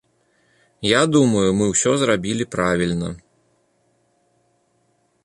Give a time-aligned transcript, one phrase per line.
[0.91, 3.09] Я думаю, мы ўсё зрабілі правільна.